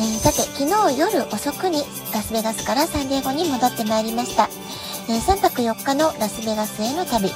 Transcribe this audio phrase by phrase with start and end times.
[0.00, 4.48] えー、さて、昨日夜遅くにラスベガスからサンディエゴに戻ってまいりました。
[5.10, 7.28] えー、3泊4日のラスベガスへの旅。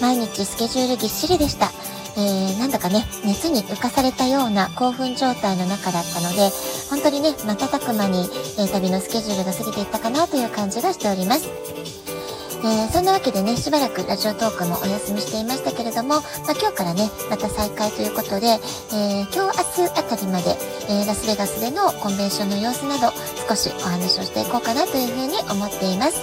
[0.00, 1.72] 毎日スケジュールぎっしりでした。
[2.16, 6.48] えー、なんだかね、熱に浮かされたような興奮状態の中だったので、
[6.90, 11.48] 本当にね、瞬く間に、え、旅のスケジュールが過ぎていったかなという感じがしております。
[12.64, 16.22] えー、そんなわけでね、しばらくラジオトークもお休みしていましたけれども、まあ、
[16.54, 20.56] 今日からね、また再開ということで、えー、今日明日あたりまで、
[20.88, 23.12] えー、ラスベガスでのコンベンションの様子など、
[23.48, 26.20] 少しお話をしていこうかなというふうに思っています。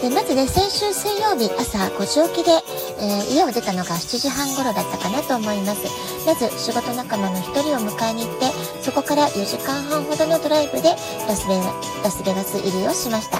[0.00, 2.52] で、まずね、先週水曜日朝5時起きで、
[3.00, 5.84] えー、家を出たのが7時半頃だったかなと思います。
[6.26, 8.46] まず仕事仲間の1人を迎えに行って、
[8.82, 10.90] そこから4時間半ほどのドライブで
[11.28, 11.54] ラスベ
[12.02, 13.38] ラスベガス入りをしました。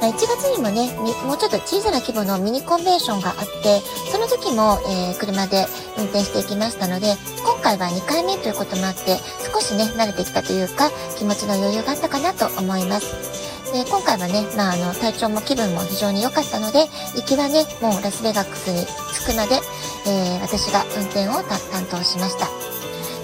[0.00, 0.92] 1月にもね、
[1.24, 3.80] もうちょっと小さな規模のミニコンベンションがあって、
[4.12, 5.64] その時も、えー、車で
[5.96, 9.16] 運転していきましたので、今回は2回目ということもあって、
[9.50, 13.44] 少しね、慣れてきたというか、気持ちの余裕があったかなと思います。
[13.74, 19.58] で今回はね、まあ、あの体調も気分も非常に良かったので行きはねもうラスベガスに着くまで、
[20.06, 22.46] えー、私が運転を担当しました。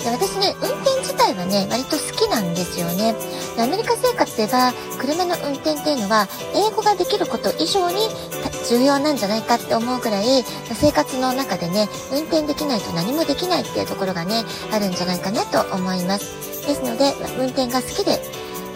[0.03, 3.14] で私ね、運転自体はね、割と好きなんですよね。
[3.59, 8.09] アメリカ生活では、車の運転っていうのは、英語ができること以上に
[8.69, 16.67] 重要なんじゃないかって思うぐらい、生活の中でね、運転できないと何もできないっていうところがね、あるんじゃないかなと思います。
[16.67, 18.22] ですので、運転が好きで、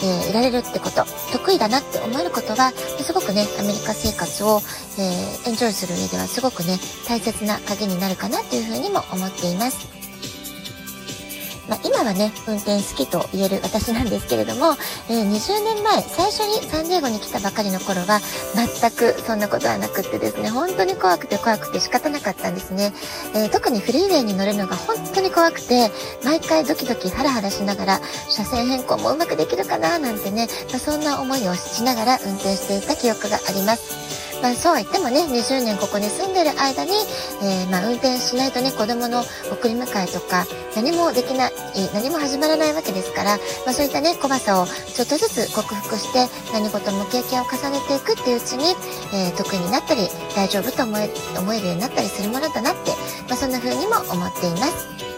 [0.03, 4.61] えー、いられるってこと、得意だなって思えることは、すごくね、アメリカ生活を、
[4.99, 6.79] えー、エンジョイする上ではすごくね、
[7.09, 10.04] 大切な鍵になるかなというふうにも思っています。
[11.69, 14.77] まあ、今はね、運転好きと言える私なんですけれども、
[15.09, 18.21] えー、20年前、最初にサンディエゴに来たばかりの頃は、
[18.55, 22.93] 全くそんなことはなくってですね、本当に怖くて怖くて仕方なかったんですね。
[23.35, 25.91] えー、特にフリーウェイに乗るのが本当に怖くて、
[26.25, 34.14] 毎回ドキドキハラハラしながら、車線変更もうまくできるかななんてね、まあ、そんな思いをしながら運転していた記憶があります。
[34.45, 36.93] まあ、そうは言ってもね、20年ここに住んでる間に、
[37.41, 40.45] えー、まあ、運転しないとね、子供の送り迎えとか、
[40.77, 41.53] 何もできない、
[41.95, 48.77] 何も始まらないわけですから、まあ、そういったね、怖さをちょっとずつ克服して、何事も経験を重ねていくっていううちに、
[49.15, 52.91] えー、得意になったり、大丈夫と思え思えるようになったりするものだなって、
[53.27, 55.15] まあ、そんな風にも思っています。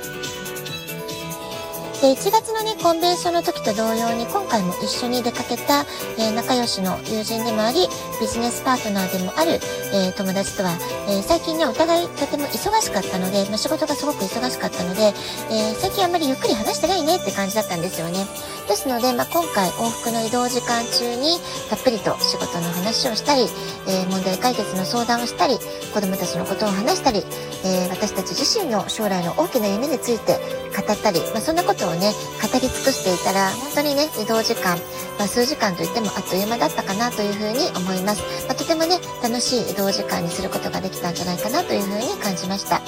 [2.00, 5.86] で、1月のね、コンベンションの時と同様に、今回も一緒に出かけた、
[6.18, 7.88] えー、仲良しの友人でもあり、
[8.20, 9.60] ビジネスパートナーでもある、
[9.92, 10.78] えー、友達とは、
[11.08, 15.12] えー、最近ね、お互いとても忙しかったので、まあ、仕事がすごく忙しかったので、
[15.50, 18.24] え最近あんまりゆっくり話してないねって感じだったんですよね。
[18.68, 21.38] ですので、まあ、今回往復の移動時間中に、
[21.68, 23.48] たっぷりと仕事の話をしたり、
[23.86, 25.58] え問題解決の相談をしたり、
[25.92, 27.22] 子供たちのことを話したり、
[27.64, 30.38] え私たち自身の将来の大きな夢について
[30.74, 32.12] 語ったり、まあ、そんなことをね、
[32.42, 34.78] 語り尽くしていたら、本当にね、移動時間、
[35.18, 38.22] まあ、数時間といってもあっという間だったかなというふうに思いますます。
[38.46, 42.80] まあ、とてもね、楽しい移動時間にすることができたんじゃないかなというふうに感じました。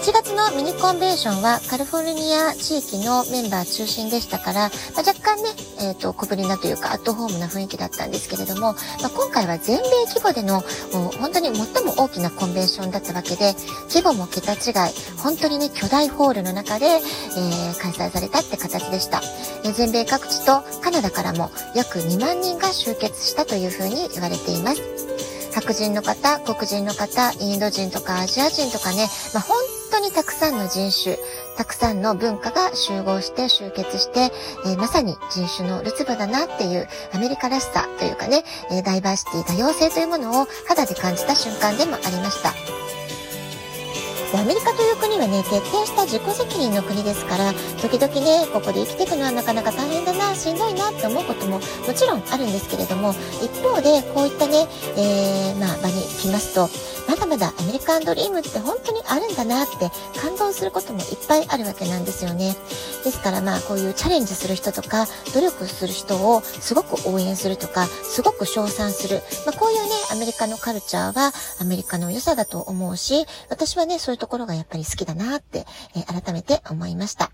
[0.00, 8.72] 1月のミニコンベンションはカリフォルニア地域のメンバー中心でしたから、まあ、若干ね、えっ、ー、と、小ぶりなというかアットホームな雰囲気だったんですけれども、
[9.02, 10.60] まあ、今回は全米規模での
[11.20, 13.52] 本当に最も大きなコンベンションだったわけで、
[13.92, 19.20] 規模も桁違い、本当にね、巨大ホールの中で、えー、開催されたって形でした、
[19.66, 24.80] え、全米各地とカナダからも約2万人が集結したというふうに言われています。
[25.52, 29.58] 白人の方、黒人の方、インド人とかアジア人とかね、まあ、本
[29.90, 31.18] 当にたくさんの人種、
[31.56, 34.32] たくさんの文化が集合して集結して、
[34.66, 42.52] えー、まさに人種のるつぼだなっていうアメリカらしさというかね、えダイバーシティ多様性というものを肌で感じた瞬間でもありました。
[44.32, 47.52] でアメリカという国はね、徹底した自己責任の国ですから、
[47.82, 53.12] 時々ね、ここで生きていくのはなかなか大変だな、しんどいなって思うことももちろんあるんですけれども、
[53.42, 56.70] 一方で、こういったね、えー、まあ、場に来ますと、
[57.10, 59.90] まだまだアメリカンドリームって本当にあるんだなって
[60.20, 62.54] 感動することもいっぱいあるわけなんですよね。
[63.02, 75.66] ですからまあこういうチャレンジする人とか努力する人をすごく応援するとかすごく称賛する、まあ、こういうねアメリカのカルチャーはアメリカの良さだと思うし私はねそういうところがやっぱり好きだなって、
[75.96, 77.32] え、改めて思いました。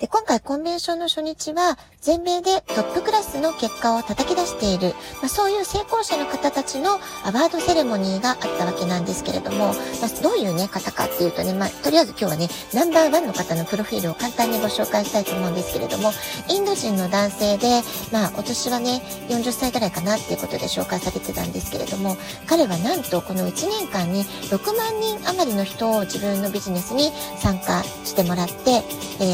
[0.00, 16.12] で、今回コンベンションの初日は全米でトップクラスの結果を叩き出している、まあ、そういう成功者の方たちのアワードセレモニーがあったわけなんですけれども、まあ、どういうね、方かっていうとね、まあ、とりあえず今日はね、ナンバーワンの方のプロフィールを簡単にご紹介したいと思うんですけれども、
[16.48, 28.54] インド人の男性で、まあ、お年はね、40歳ぐらいかなっていうことで紹介されてたんですけれども、彼はなんとこの1年間に6万人余りの人を自分のビジネスに参加してもらって、
[29.20, 29.24] え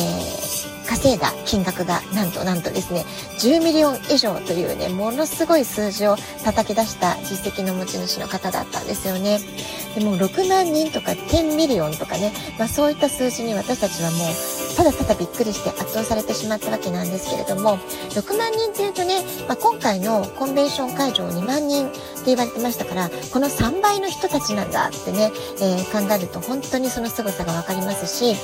[0.43, 0.56] ー
[0.87, 3.05] 稼いだ金額がなんとなんとですね、
[3.41, 9.41] 10 million 以上というね、ものすごい数字を叩き出した実績の持ち主の方だったんですよね。
[9.95, 17.79] でも6万人とか10 million とかね、まあそういった数字に私たちはもうただただびっくりして圧倒されてしまったわけなんですけれども、
[18.11, 28.37] 6万人っていうとね、まあ、今回のコンベンション会場2万人って言われてましたから、この3倍の人たちなんだってね、えー、考えると本当にその凄さがわかりますし、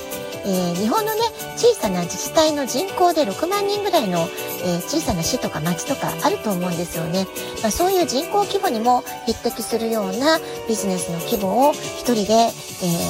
[0.45, 1.21] えー、日本のね
[1.57, 4.21] 小さな自治体の人口で6万人ぐらいの、
[4.65, 7.27] えー、小さな市とか町とかあると思うんですよね、
[7.63, 10.39] まあ、そういう人口規模にも匹敵するような
[10.69, 12.51] ビジネスの規模を1人で、え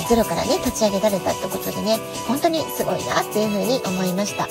[0.04, 1.96] ー、ゼロからね立ち上げられたってことでね
[2.28, 4.49] 本当にすごいなっていうふうに思いました。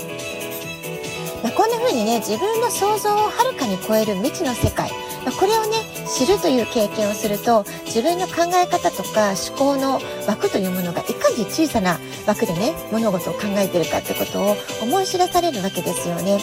[1.44, 4.92] まあ、こんな風にね自分の想像をはるかに超える未知の世界
[5.26, 5.78] まあこれをね
[6.08, 16.40] 知るという経験をすると自分の考え方とか思考の枠というものがいかに小さな枠でね物事を考えてるかってことを思い知らされるわけですよね。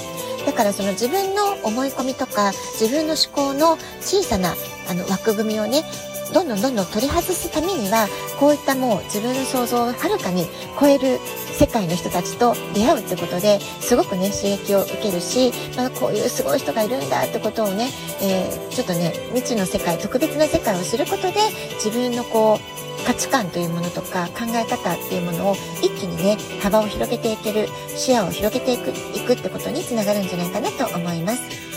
[0.47, 4.55] だからその自分の思い込みとか自分の思考の小さな
[4.89, 5.85] あの枠組みをね
[6.33, 10.47] どんどんどんどん取り外すためにはこういったもう自分の想像をはるかに
[10.79, 11.19] 超える
[11.53, 17.91] 世界の人たちと出会うってことですごくね刺激を受けるし、まあ、こういうすごい人がいるんだってことをね、
[18.23, 21.35] えー、ちょっとね未知の世界特別な世界を知ることで
[21.75, 31.68] 自分のこう価値観というものとか考え方っていうものを一気にね幅を広げていける視野を広げていくいくってことにつながるんじゃないかなと思います。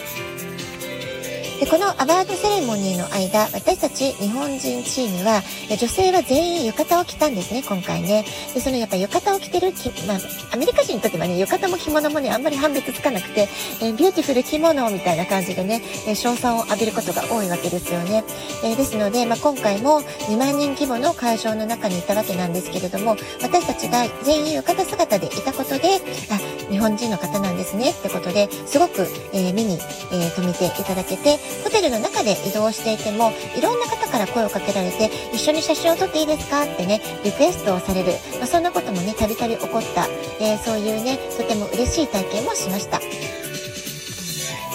[1.61, 8.25] でこのアワードセレモニーの間私たち日本人チームは女性は全員浴衣を着たんですね今回ね。
[8.55, 9.71] でそのやっぱ浴衣を着てる、
[10.07, 10.17] まあ、
[10.53, 13.47] アメリカ人にとってはね浴衣も着物もねあんまり判別つかなくて、
[13.79, 18.23] え beautiful 着物みたいな感じでね、え称賛を浴びることが多いわけですよね、
[18.63, 26.39] えですので、まあ、今回も2万人規模の会場の中にいたわけなんですけれども私たちが全員浴衣姿でいたことであ
[26.71, 29.77] 日本人の方なんですねってことですごく、え目に、
[30.11, 36.63] え留めていただけてホテルの中で移動していてもいろんな方から声をかけられて一緒に写真を撮っていいですか？
[36.63, 40.07] ってねリクエストをされる、まあ、そんなこともねたびたび起こった、
[40.39, 42.99] えー、そういうねとても嬉しい体験もしました。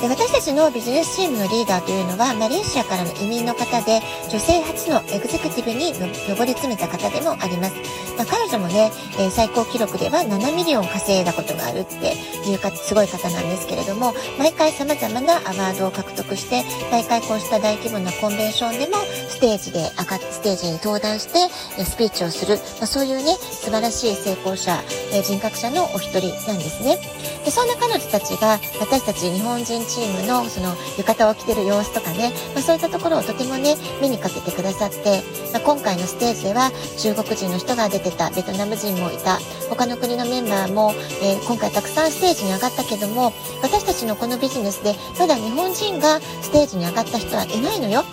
[0.00, 5.94] で私たちのビジネスチームのリーダーというのはマレーシアからの移民の方で女性初のエグゼクティブに
[6.28, 7.74] 上り詰めた方でもあります、
[8.16, 12.12] まあ、彼女もね、えー、最高記録では7 million 稼いだことがあるって
[12.48, 18.96] いうかすごい方なんですけれども毎回様々なアワードを獲得して大会こうした大規模なコンベンションでも
[19.28, 21.48] ステージで上がってステージに登壇して
[21.84, 24.76] スピーチをする、まあ、そういうね素晴らしい成功者、
[25.12, 26.98] え、人格者のお一人なんですね。
[27.46, 35.22] でそんな彼女たちが私たち日本人チームのその浴衣を着てる様子とかね、まあ、そういったところをとてもね目にかけてくださって、
[35.52, 39.38] まあ、今回のステージでは中国人の人が出てたベトナム人もいた。
[39.70, 48.04] 他の国のメンバーも、えー、今回たくさんステージに上がったけども私たちのこのビジネスでまだ日本人がステージに上がった人はいないのよ。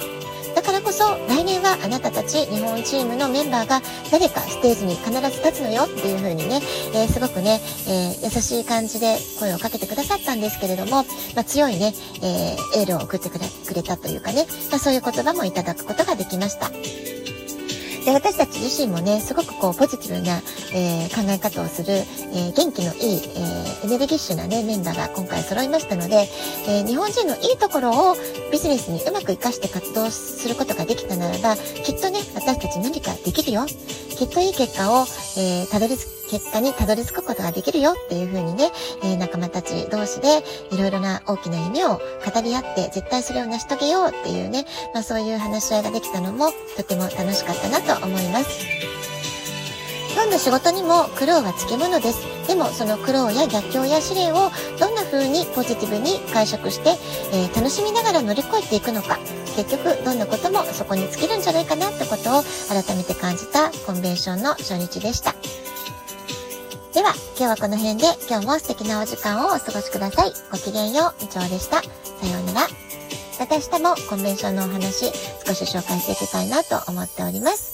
[0.63, 6.61] からこそ来年はあなたたち日本チームのメンバーが誰かステージに必ず立つのよっていう風にね、
[6.95, 11.03] えー、すごくね、えー、優しい感じで声をかけてくださったんですけれども、
[11.35, 16.71] まあ、強いね、えー、エールを送ってくれたというかね、まあ、そういう言葉もいただくことができました。
[18.05, 20.41] で私たち自身もねすごくこうポジティブな、
[20.73, 26.27] えー、考え方をする、えー、元気のいい、えー、エネルギッシュなねメンバーが今回揃いましたので、
[26.67, 28.15] え日本人のいいところを
[28.51, 33.65] ビジネスにうまく活かして活動することができたならばきっとね私たち何かできるよ。
[33.65, 35.05] きっといい結果を、
[35.37, 38.71] えたどり着く結果にたどり着くことができるよっていう風にね、
[39.03, 48.65] えー、仲間たち同士でいろいろな大きな夢を語り合って絶対それを成し遂げようっていうね、まあそういう話し合いができたのもとても楽しかったなと思います。
[50.15, 52.25] どんな仕事にも苦労はつきものです。
[52.47, 54.49] でもその苦労や逆境や試練を
[54.79, 56.97] どんな風にポジティブに解釈して、
[57.31, 59.19] えー、楽しみながら乗り越えていくのか
[59.55, 65.35] 結局どんなこともそこに尽きるんじゃないかなってことを改めて感じたコンベンションの初日でした。
[67.03, 70.31] では、今日はこの辺で今日も素敵なお時間をお過ごしください。
[70.53, 71.81] ごきげんよう、以上でした。
[71.81, 72.67] さようなら。
[73.37, 75.11] また明日もコンベンションのお話
[75.45, 77.72] 少し紹介していきたいなと思っております。